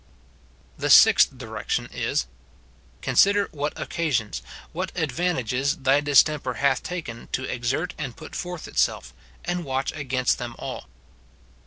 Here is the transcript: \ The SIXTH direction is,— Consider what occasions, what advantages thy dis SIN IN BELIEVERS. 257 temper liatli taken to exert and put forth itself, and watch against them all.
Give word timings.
\ 0.41 0.77
The 0.79 0.89
SIXTH 0.89 1.37
direction 1.37 1.87
is,— 1.93 2.25
Consider 3.03 3.49
what 3.51 3.79
occasions, 3.79 4.41
what 4.73 4.91
advantages 4.97 5.77
thy 5.77 5.99
dis 5.99 6.21
SIN 6.21 6.33
IN 6.33 6.39
BELIEVERS. 6.41 6.55
257 6.81 6.81
temper 6.81 6.81
liatli 6.81 6.89
taken 6.89 7.29
to 7.33 7.53
exert 7.53 7.93
and 7.99 8.17
put 8.17 8.35
forth 8.35 8.67
itself, 8.67 9.13
and 9.45 9.63
watch 9.63 9.91
against 9.91 10.39
them 10.39 10.55
all. 10.57 10.87